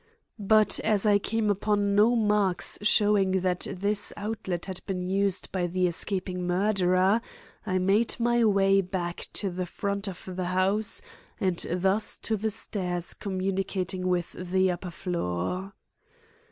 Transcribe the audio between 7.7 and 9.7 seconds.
made my way back to the